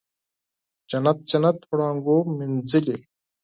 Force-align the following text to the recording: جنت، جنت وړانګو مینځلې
جنت، 0.89 1.17
جنت 1.29 1.57
وړانګو 1.69 2.17
مینځلې 2.37 2.97